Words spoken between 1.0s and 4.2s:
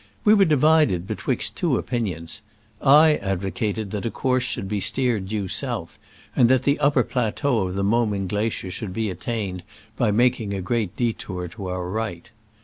betwixt two opinions. I advocated that a